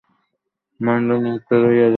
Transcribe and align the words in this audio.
মহেন্দ্র 0.79 1.13
নিরুত্তর 1.23 1.61
হইয়া 1.67 1.81
রহিল। 1.81 1.89